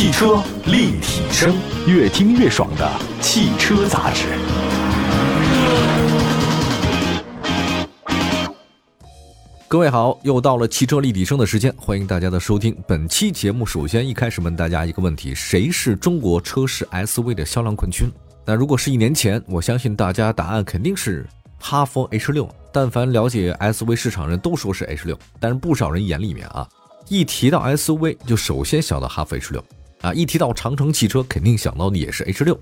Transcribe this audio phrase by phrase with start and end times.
[0.00, 1.54] 汽车立体声，
[1.86, 4.28] 越听越爽的汽车杂志。
[9.68, 12.74] 各位好，又到了汽车立体声的时间，欢迎大家的收听。
[12.88, 18.10] 本期节目，首先一开始问大家一个问题：谁是中国车市 SUV 的销量冠军？
[18.46, 21.28] 那如果是一年前，我相信大家答案肯定是
[21.58, 22.48] 哈弗 H 六。
[22.72, 26.66] 但凡了解 SUV 市场人都说是 H 六，但是不少人眼里面啊，
[27.10, 29.62] 一提到 SUV 就首先想到哈弗 H 六
[30.00, 32.58] 啊，一提到长城汽车肯定想到的也是 H 六。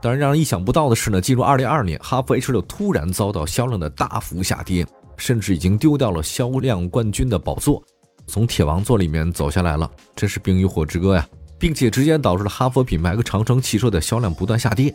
[0.00, 4.86] 当然，让人意想不到的是呢，进入二零二二年，哈弗 H 六突然遭到销量的大幅下跌。
[5.16, 7.82] 甚至已经丢掉了销量冠军的宝座，
[8.28, 11.26] 从铁王座里面走下来了，真是冰与火之歌呀！
[11.58, 14.94] 并且直接导致了哈弗品牌和长城汽车的销量不断下跌。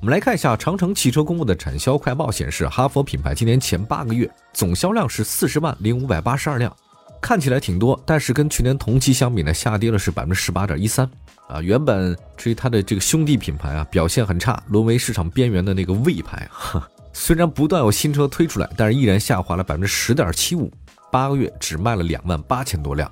[0.00, 6.74] 我们来看一下长城汽车公布的产销快报，显示哈弗品牌今年前八个月总销量是四十万零五百八十二辆，
[7.20, 11.08] 看起来挺多，但是跟去年同期相比呢，下跌了是百分之十八点一三
[11.48, 11.60] 啊。
[11.60, 16.48] 原本至于它的这个兄弟品牌啊，表现很差，沦为市场边缘的那个魏牌。
[16.50, 20.70] 哈 虽然不断有新车推出来，但是依然下滑了百分之十点七五，
[21.10, 23.10] 八个月只卖了两万八千多辆。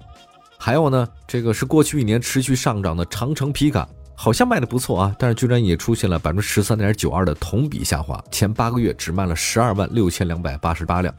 [0.59, 11.13] 还有呢，这个是过去一年持续上涨的长城皮卡，好像卖的不错啊，但是居然也出现了百分之十三点九二的同比下滑，前八个月只卖了十二万六千两百八十八辆。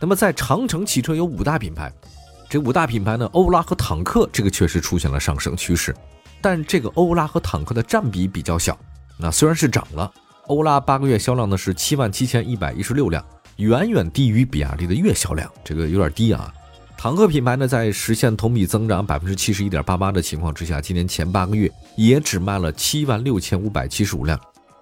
[0.00, 1.92] 那么在长城汽车有五大品牌，
[2.48, 5.94] 这五大品牌呢，欧拉和坦克这个确实出现了上升趋势，
[6.40, 8.78] 但这个欧拉和坦克的占比比较小，
[9.18, 10.12] 那虽然是涨了。
[10.48, 13.24] 欧拉八个月销量呢是七万七千一百一十六辆，
[13.56, 16.52] 远远低于比亚迪的月销量，这个有点低啊。
[16.96, 24.38] 坦克品牌呢在实现同比增长百分之七十一点八八的情况之下，今年前八个月也只卖了七万六千五百七十五辆，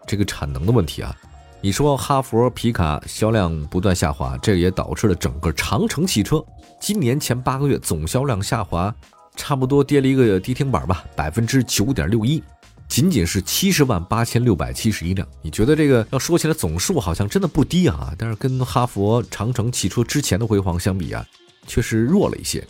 [0.06, 1.16] 这个产能的问题啊。
[1.64, 6.44] 你说哈弗皮卡销量不断下滑，这也导致了整个长城汽车
[6.78, 8.94] 今年前八个月总销量下滑，
[9.34, 12.42] 差不多跌了一个跌停板吧，百分之九点六一。
[12.86, 18.12] 仅仅是七十万八千六百七十一辆，你觉得这个要说起来总数好像真的不低啊？
[18.18, 21.24] 但是跟哈弗长城汽车之前的辉煌相比啊，
[21.66, 22.62] 确实弱了一些。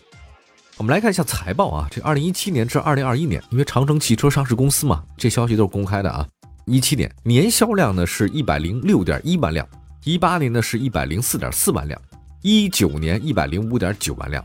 [0.77, 6.25] 我们来看一下财报啊，这二零一七年至二零二一年，因为长城汽车上市公司嘛，这消息都是公开的啊。
[6.67, 9.67] 一七年年销量呢是一百零六点一万辆，
[10.05, 12.01] 一八年呢是一百零四点四万辆，
[12.41, 14.43] 一九年一百零五点九万辆，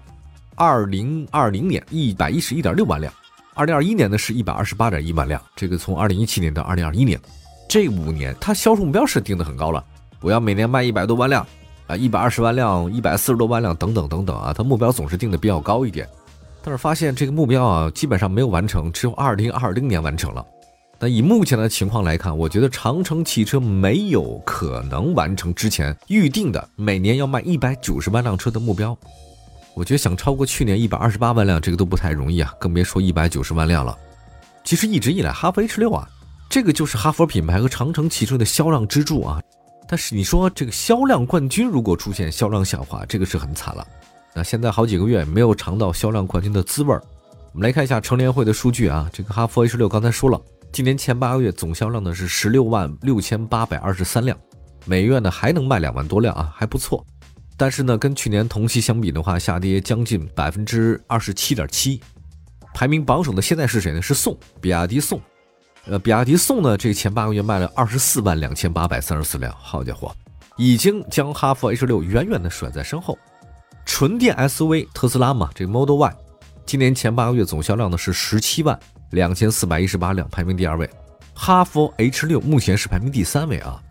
[0.56, 3.14] 二零二零年一百一十一点六万辆。
[3.54, 7.18] 二零二一年呢是一百二十八点一万辆，这个从二零一七年到二零二一年，
[7.70, 9.82] 这五年它销售目标是定的很高了，
[10.20, 11.48] 我要每年卖一百多万辆，
[11.88, 16.06] 啊一百二十万辆，一百四十多万辆等等等等啊，它目标总是定的比较高一点，
[16.62, 20.46] 但是发现这个目标啊基本上没有完成，只有二零二零年完成了。
[21.02, 28.98] 那以目前的情况来看，我觉得长城汽车没有可能完成之前预定的每年要卖一百九十万辆车的目标。
[29.74, 33.98] 我觉得想超过去年一百二十八万辆，这个都不太容易啊，更别说一百九十万辆了。
[34.66, 36.06] 其实一直以来，哈弗 H 六啊，
[36.50, 39.42] 这个就是哈弗品牌和长城汽车的销量支柱啊。
[39.88, 43.88] 但是你说这个销量冠军如果出现销量下滑，这个是很惨了。
[44.34, 47.02] 那现在好几个月没有尝到销量冠军的滋味儿。
[47.54, 50.40] 我们来看一下乘联会的数据啊，这个哈弗 H 六刚才说了，
[50.72, 54.38] 今年前八个月总销量呢是十六万六千八百二十三辆，
[54.86, 57.06] 每月呢还能卖两万多辆啊，还不错。
[57.58, 62.00] 但是呢，跟去年同期相比的话，下跌将近百分之二十七点七。
[62.74, 64.02] 排名榜首的现在是谁呢？
[64.02, 65.20] 是宋，比亚迪宋。
[65.86, 70.16] 呃，比亚迪宋呢，这前八个月卖了二十四万两千八百三十四辆，好家伙，
[70.56, 73.18] 已经将哈弗 H 六远远的甩在身后。
[73.86, 76.16] 纯电 SUV 特斯拉嘛，这 Model Y，
[76.66, 78.80] 今年前八个月总销量呢是十七万
[79.12, 80.90] 两千四百一十八辆，排名第二位。
[81.34, 83.82] 哈弗 H 六目前是排名第三位啊。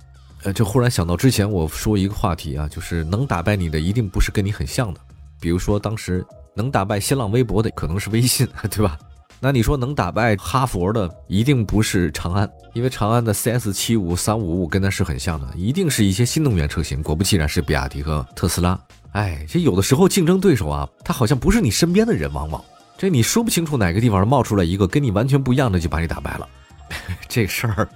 [0.45, 5.01] 呃，就忽然想到之前我说一个话题啊，就是能打败你的一定不是跟你很像的，
[5.41, 6.25] 比如说当时
[6.55, 8.97] 能打败新浪微博的可能是微信， 对吧？
[9.41, 17.03] 那你说能打败哈佛的一定不是长安，因为长安的 CS 七五三五五跟它是很像的，一定是一些新能源车型。
[17.03, 18.79] 果不其然是比亚迪和特斯拉。
[19.13, 22.63] 哎，这有的时候竞争对手啊，他好像不是你身边的人，往往
[22.99, 26.49] 这你说不清楚哪个地方冒出来一个跟你完全不一样的就把你打败了，
[27.29, 27.89] 这事儿。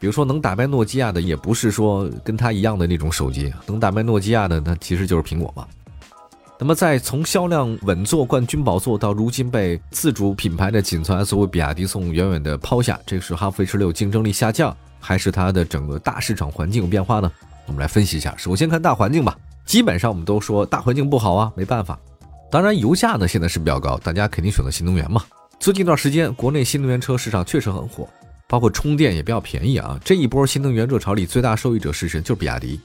[0.00, 5.64] 比如说能打败诺基亚的，也不是说跟它一样的那种手机，能打败诺基亚的，那其实就是苹果嘛。
[6.58, 17.30] 那么在从销量稳坐冠军宝座到如今被自主品牌的仅存 SUV 比亚迪宋远远的抛下，这是哈弗 H 六竞争力下降，还是它的整个大市场环境有变化呢？
[17.66, 18.34] 我们来分析一下。
[18.36, 21.96] 首先看大环境吧，基本上我们都说大环境不好啊，没办法。
[22.50, 25.22] 当然油价呢现在是比较高，大家肯定选择新能源嘛。
[25.60, 28.08] 最近一段时间，国内新能源车市场确实很火。
[28.48, 29.96] 包括充电也比较便宜啊！
[30.04, 32.20] 这一波新能源热潮里最大受益者是谁？
[32.20, 32.80] 就是比亚迪。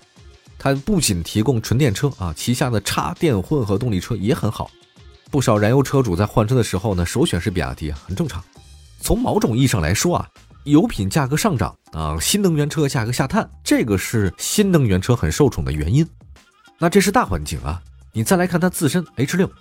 [0.59, 4.69] 它不仅提供纯电车啊，旗下的插电混合动力车也很好。
[5.31, 8.43] 不少燃油车主在换车的时候呢，首选是比亚迪，很正常。
[8.99, 10.29] 从某种意义上来说啊，
[10.65, 16.07] 油品价格上涨啊，新能源车价格下探，这个是新能源车很受宠的原因。
[16.77, 17.81] 那这是大环境啊，
[18.17, 19.51] 你再来看它自身，H 六，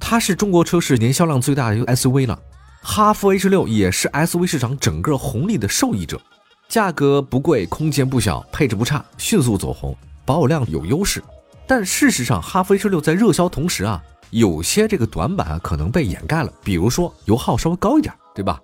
[0.00, 2.36] 它是中国车市年销量最大的一个 SUV 了。
[2.82, 6.20] 哈弗 H 六也是 SUV 市场整个红利的受益者，
[6.68, 11.22] 价格不贵，空间不小，配置不差，迅速走红，保有量有优势。
[11.64, 18.60] 但事实上，哈弗 H 六在热销同时啊，有些这个短板可能被掩盖了，比如说油耗稍微高一点，对吧？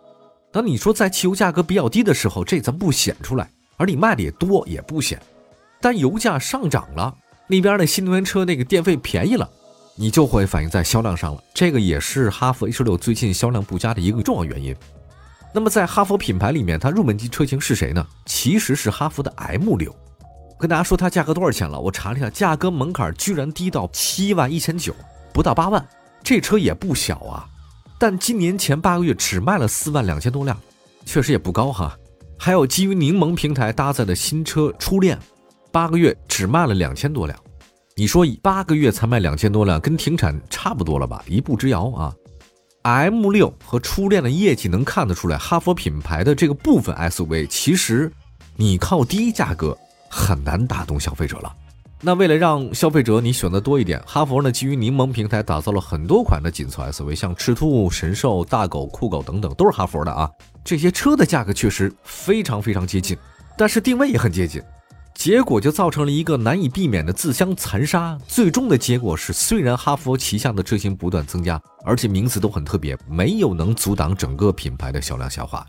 [0.50, 5.22] 当你说在汽油价格比较低的时候，这咱不显出来，而你卖的也多也不显。
[5.80, 7.14] 但油价上涨了，
[7.48, 9.48] 那边的新能源车那个电费便宜了。
[9.96, 14.76] 你就会反映在销量上了，这个也是哈弗 H 六最近销量不佳的一个重要原因。
[15.52, 18.06] 那么在哈弗品牌里面，它入门级车型是谁呢？
[18.24, 19.92] 其实是哈弗的 M 六。
[20.56, 21.80] 跟大家说它价格多少钱了？
[21.80, 24.94] 我查了一下，价格门槛居然低到七万一千九，
[25.32, 25.84] 不到八万。
[26.22, 27.46] 这车也不小啊，
[27.98, 30.56] 但今年前八个月只卖了四万两千多辆，
[31.04, 31.96] 确实也不高哈。
[32.38, 35.18] 还有基于柠檬平台搭载的新车初恋，
[35.70, 37.38] 八个月只卖了两千多辆。
[37.96, 41.22] 你说八个月才卖两千多辆，跟停产差不多了吧？
[41.26, 42.14] 一步之遥啊
[42.82, 48.10] ！M 六和初恋的业绩能看得出来，哈弗品牌的这个部分 SUV，其实
[48.54, 49.76] 你靠低价格
[50.08, 51.52] 很难打动消费者了。
[52.00, 60.30] 那为了让消费者你选择多一点，哈弗呢基于柠檬平台打造了很多款的紧凑 SUV，像赤兔、神兽、大狗、酷狗等等，都是哈弗的啊。
[60.62, 63.18] 这些车的价格确实非常非常接近，
[63.56, 64.62] 但是定位也很接近。
[65.18, 68.16] 结果就造成了一个难以避免的自相残杀。
[68.28, 75.66] 最终的结果是，虽然哈弗旗下的车型不断增加，而且名字都很特别，没有能阻挡整个品牌的销量下滑。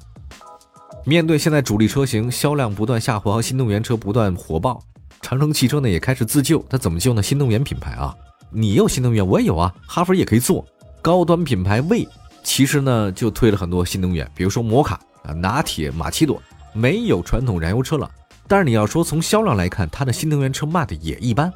[1.04, 4.80] 面对现在主力车型销量不断下滑和新能源车不断火爆，
[5.20, 6.64] 长城汽车呢也开始自救。
[6.70, 7.24] 它怎么救呢？
[7.24, 8.16] 新能源品牌啊，
[8.52, 10.64] 你有新能源，我也有啊，哈弗也可以做。
[11.02, 12.08] 高端品牌魏
[12.44, 16.40] 其实呢就推了很多新能源，比如说摩卡啊、拿铁、马奇朵，
[16.72, 18.08] 没有传统燃油车了。
[18.50, 21.54] 但是你要说从销量来看，它的新能源车卖的也一般。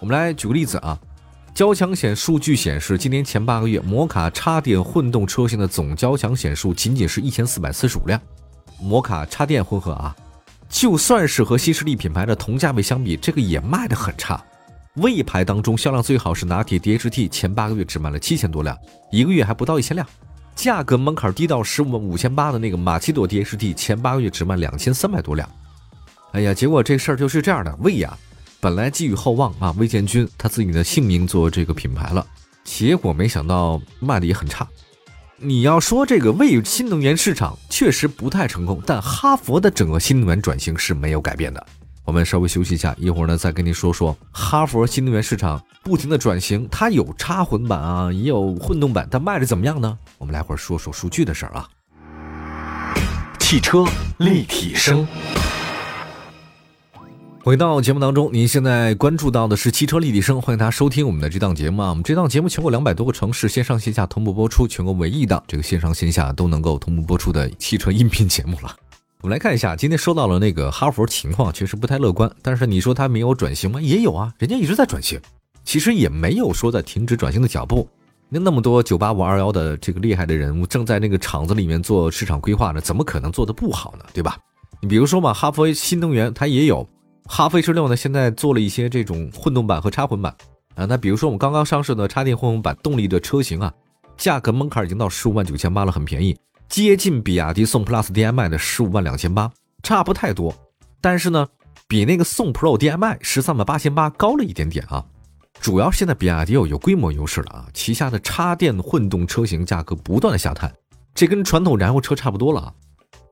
[0.00, 0.98] 我们来举个例子啊，
[1.54, 8.20] 交强险数据显示，今年前八个月，摩卡插电混动车型的总交强险数仅仅是一千四百四十五辆。
[8.80, 10.16] 摩卡插电混合啊，
[10.68, 14.42] 就算是和新势力品牌的同价位相比，这个也卖的很差。
[14.96, 18.76] 魏牌当中销量最好是拿铁 DHT，前八个月只卖了七千多辆，
[19.12, 20.04] 一个月还不到一千辆。
[20.56, 25.48] 价格门槛低到十五万五千八的那个马奇朵 DHT，前八个月只卖两千三百多辆。
[26.32, 27.74] 哎呀，结果这事儿就是这样的。
[27.80, 28.16] 魏呀，
[28.60, 32.26] 本来寄予厚望啊，魏建军他自己的姓名做这个品牌了，
[32.62, 34.66] 结果没想到卖的也很差。
[35.38, 41.66] 你要说这个魏新能源市场确实不太成功，但哈佛的整个新能源转型是没有改变的。
[42.04, 49.98] 我们稍微休息一下，一会儿呢再跟您说说哈佛新能源市场不停的转型，它有插混版啊，也有混动版，它卖的怎么样呢？
[50.18, 51.68] 我们来会儿说说数据的事儿啊。
[53.38, 53.84] 汽车
[54.18, 55.06] 立体声。
[57.46, 61.90] 回到节目当中，您现在关注到的是汽车立体声，欢迎大家收听我们的这档节目啊。
[61.90, 68.76] 我们这档节目全国两百多个城市线上线下同步播出，全国唯一档这个线上线下都能够同步播出的汽车音频节目了。
[69.22, 72.28] 我们来看一下，今天收到了那个哈佛情况，确实不太乐观。
[72.42, 73.80] 但是你说它没有转型吗？
[73.80, 75.20] 也有啊，人家一直在转型，
[75.62, 77.88] 其实也没有说在停止转型的脚步。
[78.28, 84.04] 那那么多九八五二幺的这个厉害的人物正在那个厂子里面做市场规划呢，怎么可能做得不好呢？
[84.12, 84.36] 对吧？
[84.80, 86.84] 你比如说嘛，哈佛新能源它也有。
[87.28, 90.34] 哈弗 H 六呢，现在做了一些这种混动版和插混版
[90.74, 90.84] 啊。
[90.86, 93.72] 那比如说我们刚刚上市的插电混动版动力的车型啊，
[94.16, 96.36] 价格门槛已经到十五万九千八了，很便宜，
[96.68, 99.50] 接近比亚迪宋 PLUS DM-i 的十五万两千八，
[99.82, 100.54] 差不太多。
[101.00, 101.46] 但是呢，
[101.88, 105.04] 比那个宋 Pro DM-i 十三万八千八高了一点点啊。
[105.60, 110.72] 主要是现在比亚迪有有规模优势了啊，旗下的插电混动车型价格不断的下探，
[111.14, 112.72] 这跟传统燃油车差不多了啊。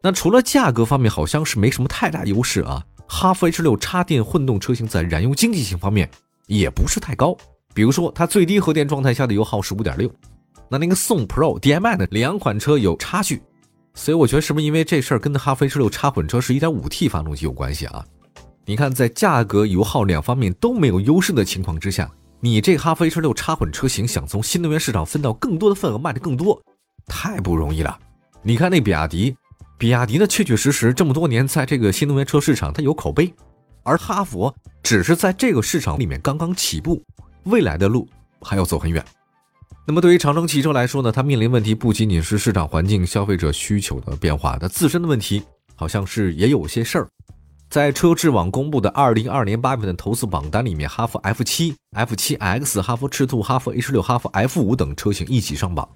[0.05, 2.85] 那除了价格方面，好像是没什么太大优势啊。
[3.09, 6.07] 哈弗 H 六插电混动车型在燃油经济性方面
[6.47, 7.35] 也不是太高，
[7.73, 10.11] 比如说它最低核电状态下的油耗是五点六，
[10.69, 13.41] 那那个宋 Pro DM-i 的两款车有差距，
[13.95, 18.05] 所以我觉得是不是因为这事儿跟哈弗 H 六插混车是一点五 T 发动机有关系啊？
[18.67, 26.61] 你看在价格、油耗两方面都没有优势的情况之下，你这哈弗 H 六插混车型想从新能源市场分到更多的份额卖的更多，
[27.07, 27.99] 太不容易了。
[28.43, 29.35] 你看那比亚迪。
[29.77, 33.33] 比亚迪呢，确确实实这么多年在这个新能源车市场它有口碑，
[33.83, 37.03] 而哈佛只是在这个市场里面刚刚起步，
[37.45, 38.09] 未来的路
[38.41, 39.05] 还要走很远。
[39.87, 45.43] 那么对于长城汽车来说呢，它面临问题不仅仅是市场环境、消费者需求的变化，它自身的问题
[45.75, 47.09] 好像是也有些事儿。
[47.69, 55.87] 在车质网公布的二零二二年八月份的投诉榜单里面，哈弗 F 七、F 七 X、哈弗赤兔、哈弗 H 六、哈弗 F 五等车型一起上榜。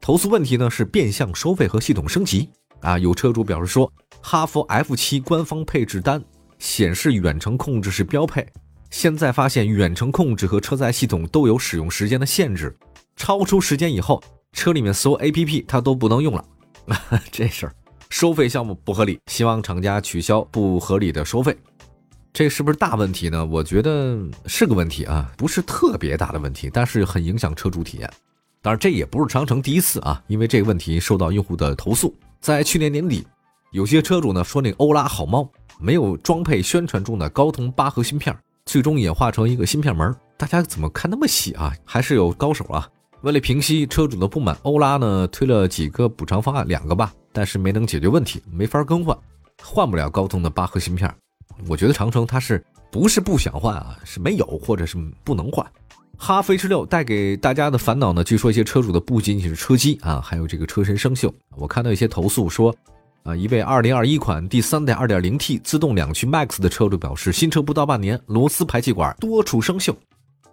[0.00, 2.50] 投诉问题呢是变相收费和系统升级。
[2.82, 6.22] 啊，有车主表示说，哈弗 F 七官方配置单
[6.58, 8.46] 显示远程控制是标配，
[8.90, 12.76] 现在发现远程控制和车载系统都有使用时间的限制，
[13.16, 14.22] 超出时间以后，
[14.52, 16.44] 车里面所有 APP 它都不能用了。
[17.32, 17.74] 这事儿
[18.10, 21.56] 收费项目不合理，希望厂家取消不合理的收费。
[22.32, 23.44] 这是不是大问题呢？
[23.44, 28.10] 我觉得是个问题啊，不是特别大的问题，但是很影响车主体验。
[28.60, 32.14] 当然，这也不是长城第一次啊，因为这个问题受到用户的投诉。
[32.42, 33.24] 在去年年底，
[33.70, 40.12] 有些车主呢说那个欧拉好猫没有装配宣传中的高通八核芯片，最终演化成一个芯片门。
[40.36, 41.72] 大家怎么看那么细啊？
[41.84, 42.88] 还是有高手啊！
[43.20, 49.16] 为了平息车主的不满，欧拉呢推了几个补偿方案，两个吧，但是没能解决问题，没法更换，
[49.62, 51.08] 换不了高通的八核芯片。
[51.68, 53.96] 我觉得长城它是不是不想换啊？
[54.02, 55.64] 是没有，或者是不能换。
[56.24, 58.22] 哈弗 H 六带给大家的烦恼呢？
[58.22, 61.28] 据说一些车主的不仅仅是车机啊，还有这个车身生锈。
[61.56, 62.72] 我看到一些投诉说，
[63.24, 69.92] 啊，一位2021款第三代 2.0T 自动两驱 MAX 的车主表示，新车不到半年，螺丝排气管多处生锈。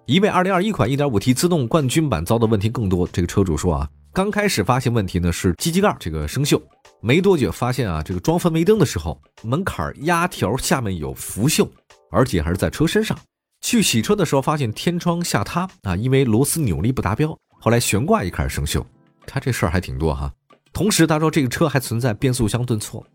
[0.07, 3.07] 一位2021款 1.5T 自动冠军版遭的问题更多。
[3.13, 6.59] 这个车主说啊，刚开始发现问题呢是机器盖这个生锈。
[6.99, 11.69] 没多久，发现啊，这个装氛围灯的时候，门槛压条下面有浮锈，
[12.09, 13.15] 而且还是在车身上。
[13.61, 17.37] 去洗车的时候，发现天窗下塌啊，因为螺丝扭力不达标。
[17.59, 18.83] 后来悬挂也开始生锈，
[19.25, 20.31] 他这事儿还挺多哈。
[20.71, 23.05] 同时，他说这个车还存在变速箱顿挫。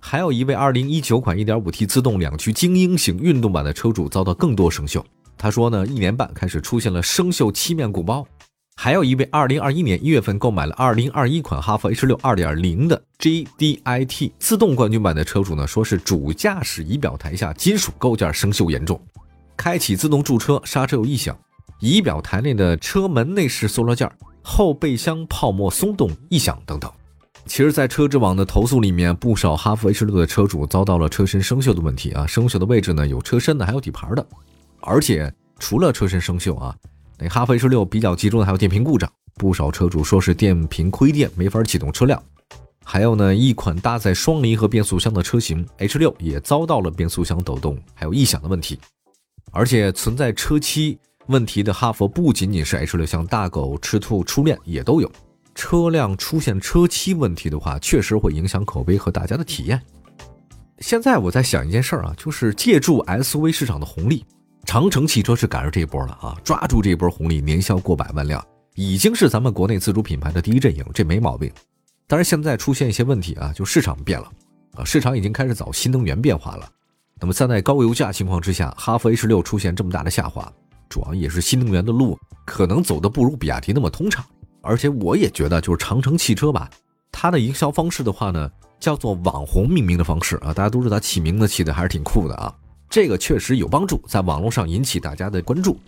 [0.00, 5.02] 还有一位2019款 1.5T 自动两驱精英型运动版的车主遭到更多生锈。
[5.36, 8.26] 他说呢，一年半开始出现了生锈漆面鼓包。
[8.76, 19.00] 还有一位2021年1月份购买了2021款哈弗 H 六2.0的 GDIT 自动冠军版的车主呢，说是主驾驶仪表台下金属构件生锈严重，
[19.58, 21.36] 开启自动驻车刹车有异响，
[21.80, 24.10] 仪表台内的车门内饰塑料件、
[24.40, 26.90] 后备箱泡沫松动异响等等。
[27.44, 34.24] 其实，在车之网的投诉里面，不少哈弗 H 六的车主遭到了车身生锈的问题啊，生锈的位置呢有车身的，还有底盘的，
[34.80, 36.74] 而且除了车身生锈啊。
[37.18, 42.22] 那哈弗 H 六比较集中的还有电瓶故障，不少车主说是电瓶亏电，没法启动车辆。
[42.84, 48.78] 还有呢，一款搭载双离合变速箱的车型 H 六也遭到了变速箱抖动还有异响的问题。
[49.58, 50.96] 而且存在车漆
[51.26, 55.10] 问题的哈弗不仅仅是 H 六，像大狗、赤兔、初恋也都有。
[55.52, 59.82] 车辆出现车漆问题的话，确实会影响口碑和大家的体验。
[60.78, 64.24] 现在我在想一件事儿啊，就是借助 SUV 市场的红利。
[64.64, 66.36] 长城汽车是赶上这一波了啊！
[66.44, 68.40] 抓住这一波红利，年销过百万辆，
[68.76, 71.50] 已经是咱们国内自主品牌的第一阵营，这没毛病。
[72.06, 74.30] 但是现在出现一些问题啊，就市场变了
[74.76, 76.70] 啊，市场已经开始走新能源变化了。
[77.20, 80.52] 那么在高油价情况之下，哈弗 H 六出现这么大的下滑，
[80.88, 84.24] 主要也是新能源的路可能走的不如比亚迪那么通畅。
[84.60, 86.68] 而且我也觉得，就是长城汽车吧，
[87.10, 92.54] 它的营销方式的话呢，叫做网红命名的方式啊，大家都知道起名字起的还是挺酷的啊。
[92.90, 95.78] 这个确实有帮助，在网络上引起大家的关注，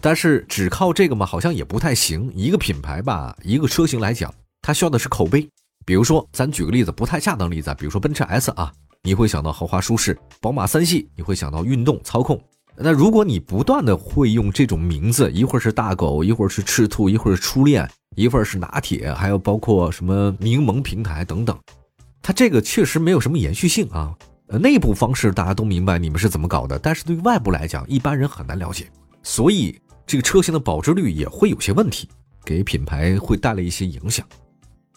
[0.00, 2.30] 但是只靠这个嘛，好像也不太行。
[2.34, 4.32] 一个品牌吧，一个车型来讲，
[4.62, 5.48] 它需要的是口碑。
[5.84, 8.72] 比如说，咱举个例子，不太恰当例子，比如说奔驰 S 啊，
[9.02, 12.40] 你会想到豪华舒适；宝马三系，你会想到运动操控。
[12.78, 21.58] 那如果你不断的会用这种名字，一会儿是大狗，一会儿是赤兔，一会儿是初恋，一会儿是拿铁，还有包括什么柠檬平台等等，
[22.20, 24.14] 它这个确实没有什么延续性啊。
[24.48, 28.90] 呃，内部方式大家都明白你们是怎么搞的，但是对于外部来讲，一般人很难了解，
[29.22, 32.08] 所以这个车型的保值率也会有些问题，
[32.44, 34.26] 给品牌会带来一些影响。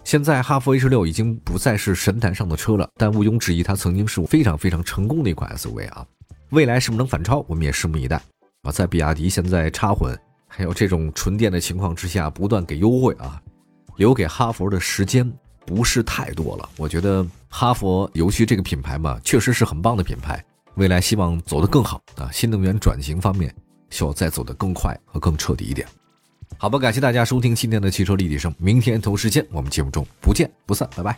[0.04, 6.06] 现在哈弗 H 六已经不再是神坛上的车了，但毋庸置疑，它曾经是非常非常成功的一款 SUV 啊。
[6.50, 8.22] 未来是不是能反超，我们也拭目以待
[8.64, 8.72] 啊。
[8.72, 13.42] 在比亚迪现在插混还有这种纯电的情况之下，不断给优惠啊，
[13.98, 15.32] 留给哈弗的时间。
[15.66, 20.44] 不是太多了，我觉得哈佛尤其这个品牌嘛，确实是很棒的品牌，
[20.78, 22.28] 未来希望走得更好啊！
[22.34, 23.54] 新能源转型方面，
[23.92, 25.88] 需要再走得更快和更彻底一点。
[26.62, 31.18] 好吧，感谢大家收听今天的汽车立体声，明天同时间我们节目中不见不散，拜拜。